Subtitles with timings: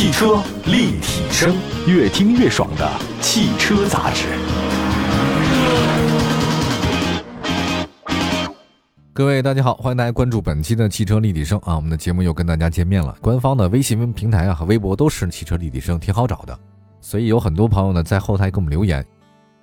[0.00, 1.54] 汽车立体声，
[1.86, 4.28] 越听越爽的汽车杂志。
[9.12, 11.76] 各位大家好，欢迎大家关注本期的汽车立体声啊！
[11.76, 13.14] 我们的节目又跟大家见面了。
[13.20, 16.58] 官方的微信平台啊和微博都是汽车立体声，挺好找的。
[17.02, 19.04] 所以有很多朋友呢在后台给我们留言。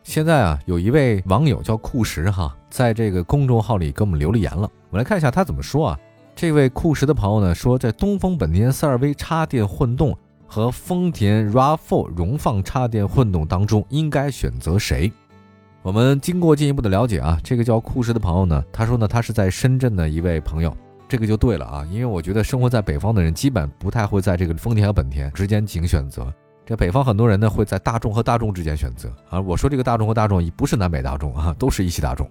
[0.03, 4.69] 现在啊，有一位网友叫酷石哈，在这个公众号里给我们留了言了。
[4.91, 5.99] 我们来看一下他怎么说啊。
[6.35, 10.15] 这位酷石的朋友呢说，在东风本田 CR-V 插电混动
[10.47, 15.11] 和丰田 RAV4 荣放插电混动当中，应该选择谁？
[15.83, 20.75] 我们经过进一步的了解啊，这个叫酷石的朋友呢，他说呢，他是在深圳的一位朋友，
[21.07, 26.33] 这个就对了啊，因为我觉得生活在北方的人基本不太会在这个丰田和本田之间进行选择。
[26.65, 29.39] 这北方很多人呢会在大众和大众之间选择啊。
[29.39, 32.29] 我说这个大众和大众不是南北大众啊，都是一汽大众。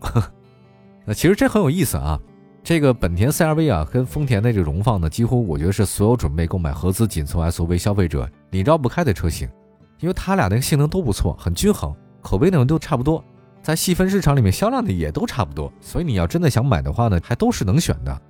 [1.06, 2.20] 那其实这很有意思啊。
[2.66, 9.48] 这个本田 CR-V 啊，跟丰田的这个荣放呢，几乎我觉得是所有准备购买合资紧凑 SUV 消费者你绕不开的车型，
[10.00, 13.22] 因为它俩那个性能都不错，很均衡，口碑呢都差不多，
[13.62, 18.20] 在细分市场里面销量呢也都差不多，所以你要真的想买的话呢，还都是能选的。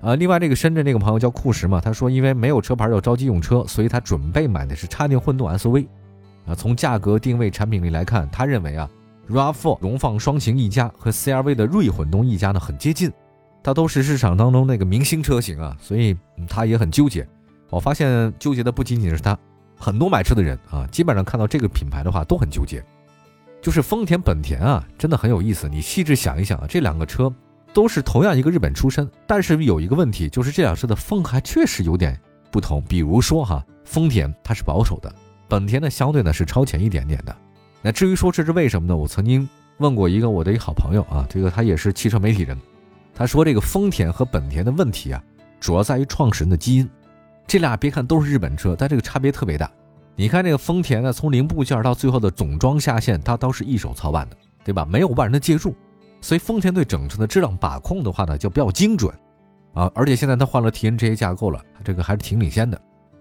[0.00, 5.86] 啊，另外这个深圳这个朋友叫酷石嘛，他说因为没有车牌要着急用车，所以他准备买的是插电混动 SUV。
[6.46, 8.88] 啊，从价格、定位、产品力来看，他认为啊
[9.28, 13.12] ，RAV4 荣放双擎 E+ 和 CR-V 的锐混动 E+ 呢很接近。
[13.62, 16.16] 它都是市场当中那个明星车型啊，所以
[16.48, 17.26] 他也很纠结。
[17.70, 19.38] 我发现纠结的不仅仅是他，
[19.78, 22.84] 很多买车的人啊，基本上看到这个品牌的话都很纠结。
[23.60, 25.68] 就是丰田、本田啊，真的很有意思。
[25.68, 27.32] 你细致想一想啊，这两个车
[27.72, 32.82] 都是同样一个日本出身，但是有一个问题，就是这辆车的风还确实有点不同。
[32.88, 35.14] 比如说哈，丰田它是保守的，
[35.48, 37.34] 本田呢相对呢是超前一点点的。
[37.80, 38.96] 那至于说这是为什么呢？
[38.96, 42.58] 我曾经问过一个我的一好朋友啊，这个他也是汽车媒体人。
[43.22, 45.22] 他说：“这个丰田和本田的问题啊，
[45.60, 46.90] 主要在于创始人的基因。
[47.46, 49.70] 这俩别看都是日本车，但这个差别特别大。
[50.16, 54.84] 你看这个丰田呢，从零部件到最后的总装下线，它都是一手操办的，对吧？
[54.84, 55.72] 没有外人的介入，
[56.20, 59.14] 所以丰田对整车的质量把控的话呢，就比较精准
[59.72, 59.88] 啊。
[59.94, 62.76] 而且现在它换了 TNGA 架构了，这个还是挺领先的。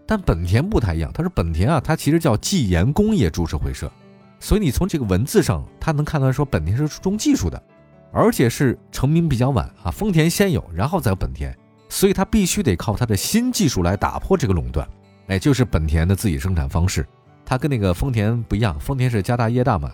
[0.08, 3.88] 但本田不太一样，它是本田啊，它其实叫技研工业株式会社，
[4.40, 7.62] 所以你从这个文字上，它能看到说本田是重技术的。”
[8.12, 11.56] 而且是成名比较晚啊，丰田先有，然后再有本田，
[11.90, 14.88] 所以它必须得靠它的新技术来打破这个垄断，
[15.28, 17.08] 哎，就是本田的自己生产方式，
[17.46, 19.92] 它跟那个丰田不一样，丰田是家大业大嘛，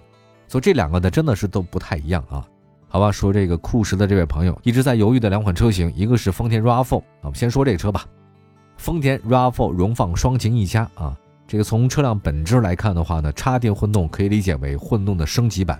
[0.47, 2.45] 所以这两个呢真的是都不太一样啊。
[2.89, 8.05] 好吧，说这个酷石的这位朋友一直在犹豫的两款车型，一个是丰田 RAV4，我们先说这个车吧，
[8.77, 15.79] 丰田 RAV4 荣放双擎 E+ 啊，这个从车辆本质来看的话呢，插电混动可以理解为混动的升级版。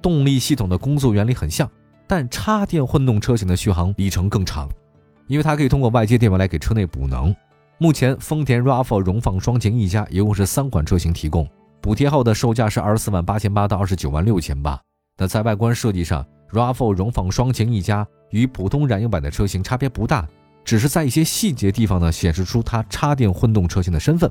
[0.00, 1.70] 动力系统的工作原理很像，
[2.06, 4.68] 但插电混动车型的续航里程更长，
[5.26, 7.34] 因为它可以通过外接电源来给车内补能。
[7.78, 11.48] 目前丰田 RAV4 荣放双擎 E+ 一共是三款车型提供，
[11.80, 14.80] 补贴后的售价是二十四万八千八到二十九万六千八。
[15.16, 17.82] 那在外观设计上，RAV4 荣放双擎 E+
[18.30, 20.26] 与普通燃油版的车型差别不大，
[20.64, 24.30] 只是在一些细节地方呢显示出它插电混动车型的身份。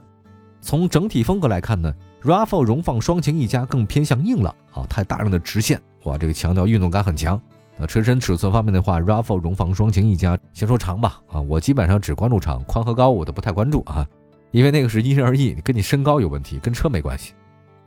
[0.62, 1.94] 从整体风格来看呢。
[2.24, 7.40] RAV4 荣放双擎 E+ 更偏向硬朗啊，太大量的直线，哇，这个强调运动感很强。
[7.78, 10.18] 那车身尺寸方面的话，RAV4 荣放双擎 E+
[10.52, 14.06] 先说长吧，啊，我基本上只关注长，宽和高我都不太关注啊，
[14.52, 17.34] 因为那个是因人而异，跟你身高有问题，跟车没关系。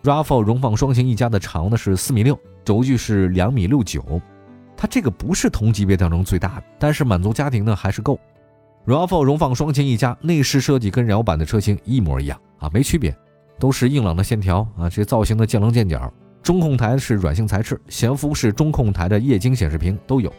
[0.04, 4.22] RAV4 荣放双擎 E+ 的长呢是四米六，轴距是两米六九，
[4.74, 8.18] 它这个不是同级别当中最大的，但是满足家庭呢还是够。
[8.86, 13.14] RAV4 荣放双擎 E+ 内饰设计跟燃油版的车型一模一样啊，没区别。
[13.58, 16.12] 都是硬朗的线条啊，这造型的见棱见角。
[16.42, 20.32] 中控台是软性材质，悬浮式中控台的液晶显示屏都有。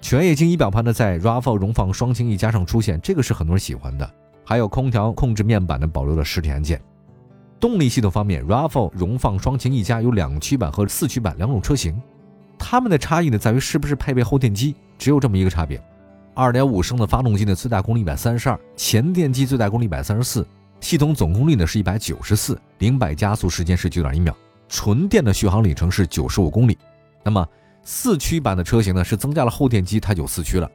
[0.00, 4.08] 全液晶仪表盘呢，在 RAV4 荣放双擎 E+ 上出现，这个是很多人喜欢的。
[4.44, 6.80] 还有空调控制面板呢，保留了实体按键。
[7.58, 12.00] 动力系统方面，RAV4 荣放双擎 E+ 有两驱版和四驱版两种车型，
[12.56, 15.82] 它们的差异呢，在于是不是配备后电机，只有这么一个差别。
[16.38, 20.46] 2.5升的发动机的最大功率一百三十二，前电机最大功率一百三十四。
[20.80, 24.32] 系统总功率呢是一百九十四，零百加速时间是九点一秒，
[24.68, 26.78] 纯电的续航里程是九十五公里。
[27.24, 27.44] 那么
[27.82, 30.70] 四驱版的车型呢是增加了后电机，它就四驱了。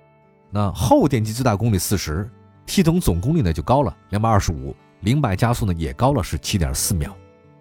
[0.52, 2.30] 那后电机最大功率四十，
[2.68, 7.16] 系统总功率呢就高了两百二十五，零百加速呢也高了是七点四秒，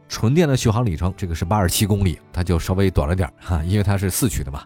[0.08, 4.64] 纯电的续航里程这个是八十七公里，它就稍微短了点哈，因为它是四驱的嘛。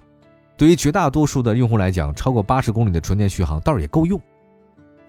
[0.56, 4.20] 对于绝大多数的用户来讲，超过八十公里的纯电续航倒是也够用。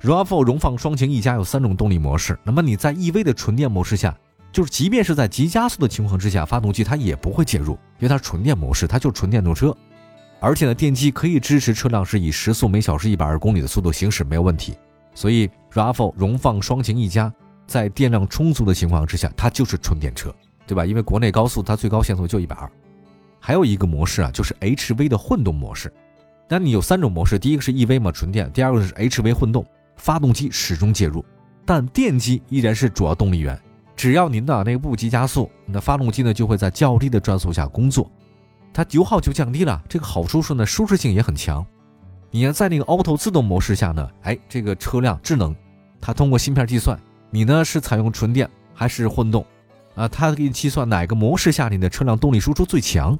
[0.01, 2.37] RAV4 荣放双擎 E+ 有三种动力模式。
[2.43, 4.15] 那么你在 EV 的纯电模式下，
[4.51, 9.75] 就是即便是在急加速的情况之下，发动机它也不会介入，因为它是纯电模式，它就是纯电动车。
[10.39, 14.77] 而且呢，电机可以支持车辆是以时速每小时一百二公里的速度行驶，没有问题。
[15.15, 17.09] 所以 RAV4 荣放双擎 E+
[17.65, 20.31] 在电量充足的情况之下，它就是纯电车，
[20.67, 20.85] 对吧？
[20.85, 22.69] 因为国内高速它最高限速就一百二。
[23.39, 25.91] 还有一个模式啊，就是 HV 的混动模式。
[26.49, 29.65] 那你有三种模式，第一个是 EV 嘛，纯电；第二个是 HV 混动，
[29.97, 31.23] 发动机始终介入，
[31.65, 33.59] 但电机依然是主要动力源。
[33.95, 38.09] 只要您的那个不急加速，那发动机呢就会在较低的转速下工作，
[38.73, 39.81] 它油耗就降低了。
[39.89, 41.65] 这个好处是呢，舒适性也很强。
[42.29, 45.55] 你要在那个 Auto 自动模式下呢，哎，这个车辆智能，
[45.99, 46.99] 它通过芯片计算
[47.31, 49.45] 你呢是采用纯电还是混动，
[49.97, 53.17] 啊，它给你计算哪个模式下你的车辆动力输出最强。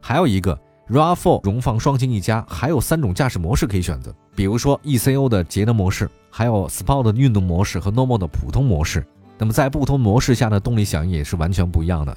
[0.00, 0.58] 还有一个
[0.88, 9.04] RAV4 荣放双擎一家，还有三种驾驶模式可以选择，比如说 ECO 的节能模式，还有 Sport 运动模式和 Normal 的普通模式。
[9.36, 12.16] 那么在不同模式下的动力响应也是完全不一样的。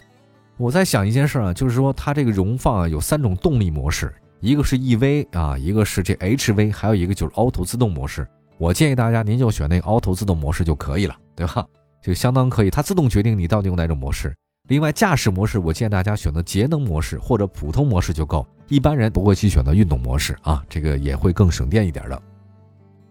[0.58, 8.28] 我在想一件事啊，就是说它这个荣放啊有三种动力模式，一个是 EV 啊，一个是这 HV，还有一个就是 Auto 自动模式。
[8.60, 11.66] 我建议大家您就选那个 Auto 自动模式就可以了，对吧？
[12.02, 14.36] 就相当可以，它自动决定你到底用哪种模式。
[14.68, 22.22] 另外驾驶模式，我建议大家选择节能模式或者普通模式就够，一般人不会去选择运动模式啊，这个也会更省电一点的。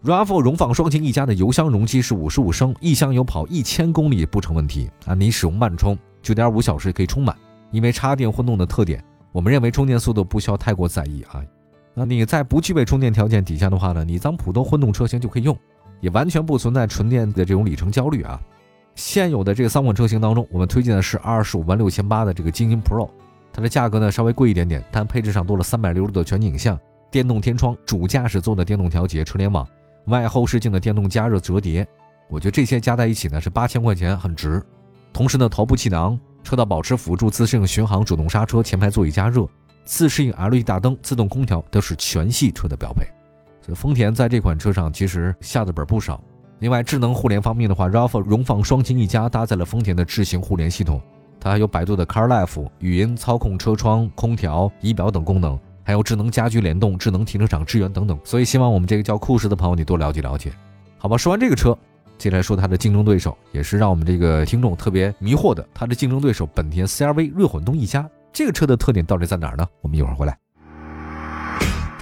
[0.05, 5.15] RAV4 荣放双擎一家的油箱容积是五十五升，一箱油跑一千公里不成问题啊！
[5.15, 7.37] 你使用慢充，九点五小时可以充满。
[7.71, 11.45] 因为插电混动的特点，我们认为充电速度不需要太过在意啊。
[11.93, 15.55] 那你在不具备充电条件底下的话呢，你当普通混动车型就可以用，
[16.01, 18.41] 也完全不存在纯电的这种里程焦虑啊。
[19.01, 23.09] 现有的这个三款车型当中，我们推荐的是二十五万六千八的这个精英 Pro，
[23.51, 26.79] 它的价格呢稍微贵一点点，但配置上多了三百六十度的全景影像、
[27.11, 29.67] 电动天窗、主驾驶座的电动调节、车联网。
[30.09, 31.87] 外后视镜的电动加热折叠，
[32.29, 34.63] 我觉得这些加在一起呢是八千块钱，很值。
[35.15, 39.49] 同时呢，头部气囊、车道保持辅助、自适应巡航、主动刹车、前排座椅加热、
[39.87, 43.07] 自适应 LED 大灯、自动空调都是全系车的标配。
[43.63, 46.23] 所以丰田在这款车上其实下的本不少。
[46.61, 51.01] 另外，智能互联方面的话，RAV4 荣放双擎一家搭载了丰田的智行互联系统，
[51.41, 55.59] 它还有百度的 CarLife 语音操控车窗、空调、仪表等功能。
[55.83, 60.53] 还有智能家居联动、智能停车场支援等等，所以希望我们这个叫酷士的朋友你多了解了解，
[60.99, 61.17] 好吧？
[61.17, 61.77] 说完这个车，
[62.17, 69.67] 接下来说它的竞争对手，也是让我们这个听众特别迷惑的，它的竞争对手本田 CR-V 锐混动一家，这个车的特点到底在哪儿呢？
[69.81, 70.39] 我们一会儿回来。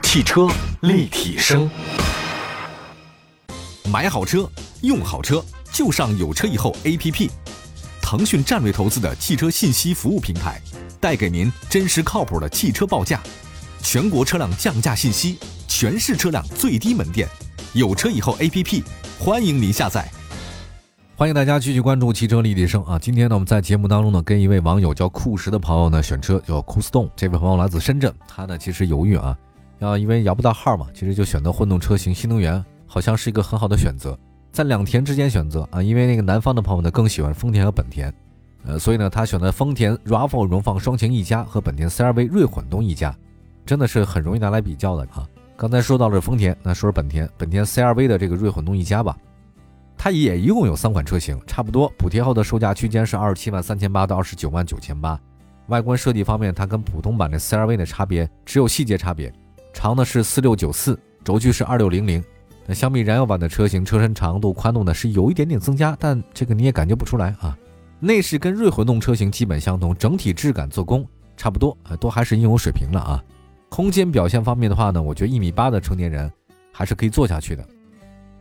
[0.02, 0.48] 汽车
[0.82, 1.70] 立体声，
[3.90, 4.46] 买好车，
[4.82, 5.42] 用好车，
[5.72, 7.30] 就上有车以后 APP，
[8.02, 10.60] 腾讯战略投资的汽车信息服务平台，
[11.00, 13.18] 带给您真实靠谱的汽车报价。
[13.80, 17.26] 全国车辆降价信息，全市车辆最低门店，
[17.72, 18.82] 有车以后 APP，
[19.18, 20.06] 欢迎您下载。
[21.16, 22.98] 欢迎大家继续关注汽车立体声啊！
[22.98, 27.10] 今天呢，我们在节目当中呢，跟一位网友叫酷石的朋友呢选车，叫酷斯动。
[27.16, 29.34] 这位朋友来自深圳，他呢其实犹豫啊，
[29.78, 34.18] 要因为摇不到号嘛，其实就选择混动车型，新能源好像是一个很好的选择。
[34.50, 38.12] 在两田之间选择啊，因为那个南方的朋友呢更喜欢丰田和本田，
[38.64, 43.14] 呃，所以呢他选择丰田 RAV4 荣放双擎一家和本田 CR-V 锐混动一家。
[43.66, 45.28] 真的是很容易拿来比较的啊！
[45.54, 49.14] 刚才说到了丰田，那说说本田，本田 CR-V 的这个锐混动一家吧，
[49.94, 55.20] 它也一共有三款车型，差不多补贴后的售价区间是二十七万三千八到二十九万九千八。
[55.66, 59.30] 外观设计方面，它跟普通版的 CR-V 的差别只有细节差别，
[59.74, 62.24] 长的是四六九四，轴距是二六零零。
[62.70, 67.56] 那相比燃油版的车型，车身长度、宽度呢是有一点点增加，但这个你也感觉不出来啊。
[67.98, 71.02] 内饰跟锐混动车型基本相同，整体质感、做工
[71.34, 73.24] 差不多啊，都还是应有水平了啊。
[73.70, 76.30] 空间表现方面的话呢，我觉得一米八的成年人
[76.70, 77.66] 还是可以坐下去的。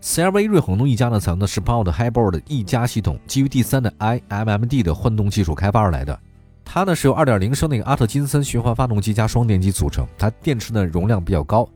[0.01, 6.19] CR-V 锐混动一家呢，采用的是 p o w 的 Hybrid 一加系统，基于第三的 iMMD 的混动技术开发而来的。
[6.65, 11.67] 它呢是由2.0升那个阿特金森循环发动机加双电机组成，它电池呢容量比较高，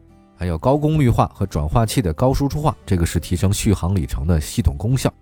[0.42, 5.14] 还有高功率化和转化器的高输出化，这个是提升续航里程的系统功效。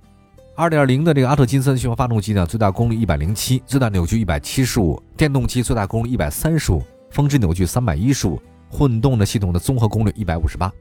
[0.56, 6.82] 2.0的这个阿特金森循环发动机呢，最大功率107，最大扭矩175，电动机最大功率135。
[7.12, 10.72] 峰值扭矩三百一十五，混动的系统的综合功率一百五十八。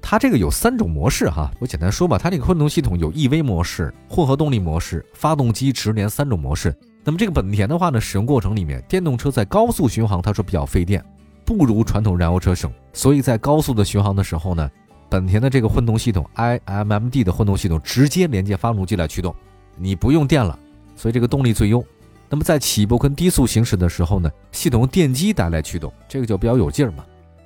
[0.00, 2.16] 它这个有三种模式哈，我简单说吧。
[2.16, 6.72] 它这个混动系统有 EV 模式、混合动力模式、发动机直连三种模式。
[7.02, 11.04] 那么这个本田的话呢，使用过程里面，电动车在高速巡航，它说比较费电，
[11.44, 12.72] 不如传统燃油车省。
[12.98, 14.68] 所以在高速的巡航的时候呢，
[15.08, 19.32] 本田的这个混动系统 iMMD 的混动系统直接连接发动机来驱动，
[19.76, 20.58] 你不用电了，
[20.96, 21.82] 所以这个动力最优。
[22.28, 27.04] 那么在起步跟低速行驶的时候呢，系统电机带来驱动，这个就比较有劲儿嘛。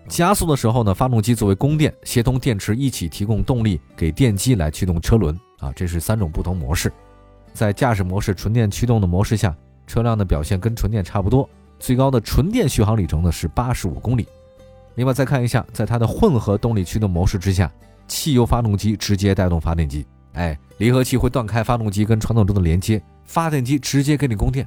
[0.08, 5.70] 加速的时候呢，发动机作为供电，协同电池一起提供动力给电机来驱动车轮啊。
[5.76, 6.90] 这是三种不同模式。
[7.52, 9.54] 在驾驶模式纯电驱动的模式下，
[9.86, 11.46] 车辆的表现跟纯电差不多，
[11.78, 14.26] 最高的纯电续航里程呢是八十五公里。
[14.94, 17.70] 另外再看一下，在它的混合动力驱动模式之下，
[18.06, 24.66] 汽油发动机直接带动发电机，哎，离合器会断开发动机跟传动轴的连接，发电机直接给你供电，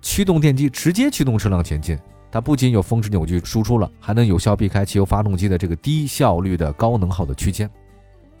[0.00, 1.98] 驱动电机直接驱动车辆前进。
[2.30, 7.68] 它不仅有峰值扭矩输出了，还能有效避开汽油发动机的这个低效率的高能耗的区间。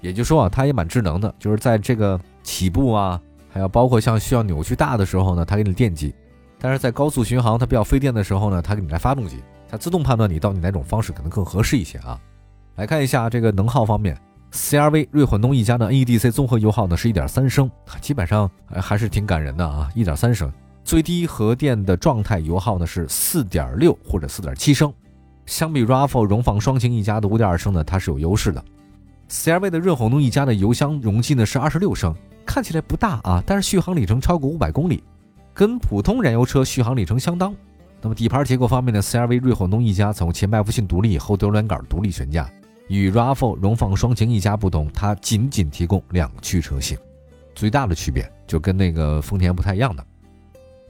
[0.00, 3.20] 也就是说啊，它也蛮智能的，就是在这个起步啊，
[3.52, 6.10] 还有包括像需要扭矩大的时候呢，它给你电机；
[6.58, 9.36] 但是在高速巡航它比较费电的时候呢，它给你来发动机，
[9.72, 12.20] 它自动判断你到底哪种方式可能更合适一些啊。
[12.76, 14.14] 来看一下这个能耗方面
[14.52, 20.52] ，CRV 锐混动一家的 NEDC 综合油耗呢是一点三升，基本上还是挺感人的啊，一点三升。
[20.84, 24.92] 最低核电的状态油耗呢是四点六或者四点七升，
[25.46, 28.62] 相比 RAV4 荣放双擎一家的五点二升呢，它是有优势的。
[29.30, 32.14] CRV 的润混动一家的油箱容积呢是二十六升，
[32.44, 35.02] 看起来不大啊，但是续航里程超过五百公里，
[35.54, 37.54] 跟普通燃油车续航里程相当。
[38.02, 42.50] 那么底盘结构方面呢，CRV 锐混动一家从前麦弗逊独立，后多连杆独立悬架，
[42.88, 46.98] 与 RAV4 荣放双擎一家不同，它仅仅提供两驱车型，
[47.54, 50.04] 最大的区别就跟那个丰田不太一样的。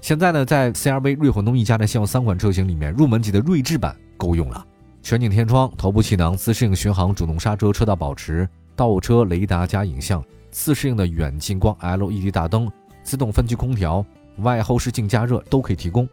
[0.01, 4.67] 现在呢，在 CRV 锐混动一家的现有三款车型里面，入门级的锐志版够用了。
[5.03, 12.71] 全景天窗、头部气囊、自适应巡航、主动刹车、车道保持、倒车雷达加影像、自适应的远近光 LED 大灯、
[13.03, 14.03] 自动分区空调、
[14.39, 16.09] 外后视镜加热都可以提供，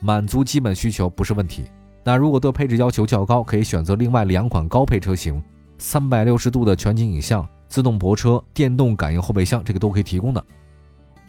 [0.00, 1.64] 满足基本需求不是问题。
[2.02, 5.42] 那如果对配置要求较高，可以选择另外两款高配车型，
[5.78, 10.44] 三百六十度的全景影像、自动泊车、电动感应后备箱，这个都可以提供的。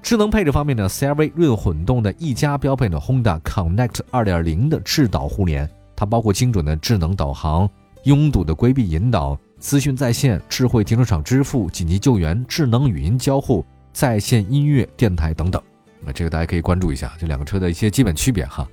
[0.01, 5.69] 智能配置方面呢，CRV 润混动的一加标配的 Honda Connect 2.0的智导互联。
[5.95, 7.69] 它包括精准的智能导航、
[8.03, 15.59] 拥堵的规避引导、资讯在线、智慧停车场支付、紧急救援、智能语音交互、在线音乐电台等等。
[16.05, 18.67] 那这个大家可以关注一下这两个车的一些基本区别哈。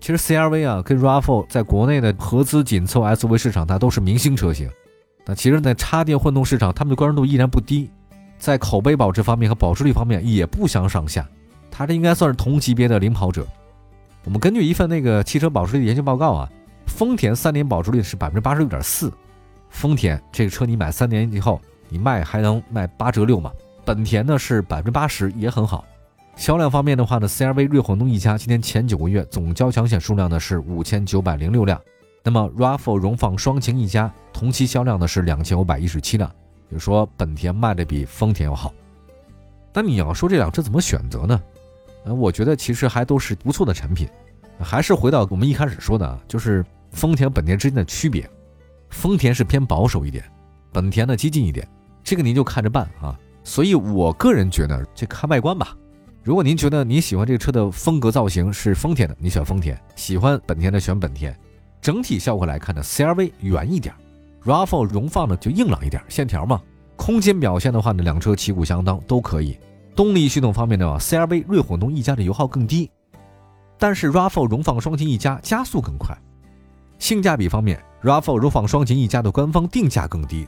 [0.00, 4.70] 其实 CRV 啊跟 RAV4 在国内的合资紧凑 SUV 市场，它都是明星车型。
[5.26, 7.90] 那其实，在插电混动市场，它们的关注度依然不低，
[8.38, 11.28] 在口碑保值方面和保值率方面也不相上下，
[11.70, 13.46] 它这应该算是同级别的领跑者。
[14.24, 16.48] 我们根据一份那个汽车保值率的研究报告啊，
[16.86, 19.12] 丰田三年保值率是百分之八十六点四。
[19.68, 23.52] 丰田这个车你买三年以后，你卖还能卖八折六嘛？
[23.84, 25.84] 本田呢是百分之八十，也很好。
[26.38, 31.78] 销量方面的话呢，CRV 锐混动一家今年前九个月总交强险数量呢是五千九百零六辆，
[32.22, 36.30] 那么 RAV4 荣放双擎一家同期销量呢是两千五百一十七辆，
[36.70, 38.72] 也就说本田卖的比丰田要好。
[39.74, 41.42] 那你要说这辆车怎么选择呢？
[42.04, 44.08] 呃，我觉得其实还都是不错的产品，
[44.60, 48.30] 还是回到我们一开始说的啊，就是丰田、本田之间的区别，
[48.90, 50.24] 丰田是偏保守一点，
[50.72, 51.66] 本田呢激进一点，
[52.04, 53.18] 这个您就看着办啊。
[53.42, 55.76] 所以我个人觉得，这看外观吧。
[56.22, 61.34] 如果您觉得你喜欢这个车的风格造型是丰田的，你选丰田；喜欢本田的选本田。
[61.80, 63.94] 整体效果来看呢，CRV 圆一点
[64.44, 66.60] ，RAV4 荣放呢就硬朗一点，线条嘛。
[66.96, 69.56] 空间表现的话呢，两车旗鼓相当，都可以。
[69.94, 72.90] 动力系统方面呢，CRV 锐混动一家的油耗更低，
[73.78, 76.16] 但是 RAV4 荣放双擎一家加速更快。
[76.98, 80.46] 性价比方面，RAV4 荣放双擎一家的官方定价更低，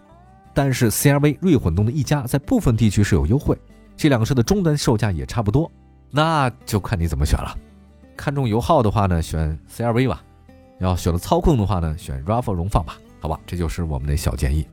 [0.52, 3.56] 但是 CRV 锐混动的一家在部分地区是有优惠。
[4.00, 5.70] 这两个车的终端售价也差不多，
[6.10, 7.54] 那就看你怎么选了。
[8.16, 10.22] 看中油耗的话呢，选 CRV 吧；
[10.78, 12.96] 要选了操控的话呢，选 RAV4 荣放吧。
[13.20, 14.66] 好吧，这就是我们的小建议。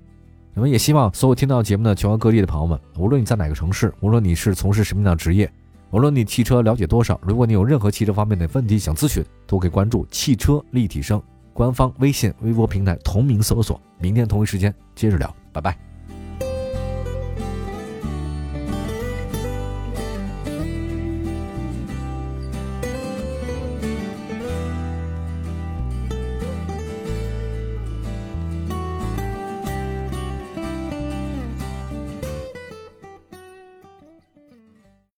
[0.53, 5.51] 我们也希望所有听到节目的全国各地的朋友们，无论你在哪个城市，无论你是从事什么样的职业，
[5.91, 13.77] 无论你汽车了解多少，如果你有任何汽车方面的问题想咨询，都可以关注汽车立体声官方微信、微博平台同名搜索。
[13.99, 15.77] 明天同一时间接着聊，拜拜。